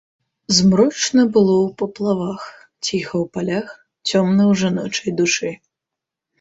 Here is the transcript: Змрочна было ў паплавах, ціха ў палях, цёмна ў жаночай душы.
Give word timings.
Змрочна 0.59 1.25
было 1.35 1.55
ў 1.65 1.75
паплавах, 1.81 2.41
ціха 2.87 3.15
ў 3.23 3.37
палях, 3.37 3.67
цёмна 4.09 4.43
ў 4.51 4.53
жаночай 4.65 5.11
душы. 5.25 5.49